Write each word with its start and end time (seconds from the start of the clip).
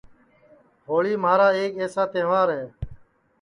ہوݪی 0.87 1.13
مھارا 1.23 1.47
ایک 1.59 1.73
ایسا 1.81 2.03
تہوار 2.13 2.47
ہے 2.57 2.63